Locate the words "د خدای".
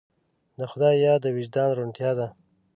0.59-0.95